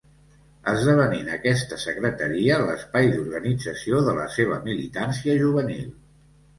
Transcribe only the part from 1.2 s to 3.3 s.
aquesta secretaria l'espai